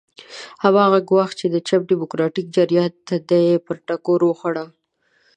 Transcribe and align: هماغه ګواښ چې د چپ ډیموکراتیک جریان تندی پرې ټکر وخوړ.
هماغه 0.63 0.99
ګواښ 1.09 1.31
چې 1.39 1.45
د 1.49 1.55
چپ 1.67 1.81
ډیموکراتیک 1.89 2.45
جریان 2.55 2.91
تندی 3.07 3.45
پرې 3.65 3.79
ټکر 3.87 4.19
وخوړ. 4.25 4.55